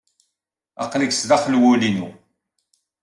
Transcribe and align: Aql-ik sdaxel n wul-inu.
Aql-ik 0.83 1.13
sdaxel 1.15 1.55
n 1.57 1.61
wul-inu. 1.61 2.07